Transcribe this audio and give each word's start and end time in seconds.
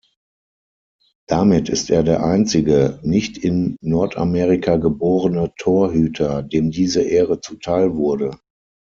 Damit 1.27 1.69
ist 1.69 1.91
er 1.91 2.01
der 2.01 2.23
einzige, 2.25 2.99
nicht 3.03 3.37
in 3.37 3.77
Nordamerika 3.83 4.77
geborene 4.77 5.53
Torhüter, 5.59 6.41
dem 6.41 6.71
diese 6.71 7.03
Ehre 7.03 7.39
zuteilwurde. 7.39 8.35